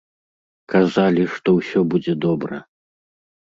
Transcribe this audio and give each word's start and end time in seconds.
Казалі, 0.73 1.27
што 1.35 1.55
ўсё 1.59 1.79
будзе 1.93 2.19
добра. 2.27 2.63